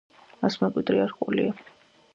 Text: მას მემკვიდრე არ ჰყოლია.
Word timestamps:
მას 0.45 0.57
მემკვიდრე 0.63 1.05
არ 1.05 1.15
ჰყოლია. 1.15 1.57